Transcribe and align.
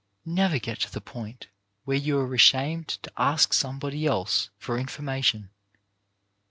Never 0.25 0.57
get 0.57 0.79
to 0.79 0.91
the 0.91 0.99
point 0.99 1.45
where 1.83 1.95
you 1.95 2.17
are 2.17 2.33
ashamed 2.33 2.87
to 3.03 3.11
ask 3.17 3.53
somebody 3.53 4.07
else 4.07 4.49
for 4.57 4.79
imformation. 4.79 5.51